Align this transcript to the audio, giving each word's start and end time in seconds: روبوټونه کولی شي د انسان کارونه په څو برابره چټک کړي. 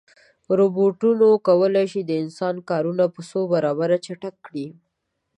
روبوټونه 0.57 1.25
کولی 1.47 1.85
شي 1.91 2.01
د 2.05 2.11
انسان 2.23 2.55
کارونه 2.69 3.03
په 3.15 3.21
څو 3.29 3.39
برابره 3.53 3.97
چټک 4.05 4.35
کړي. 4.45 4.67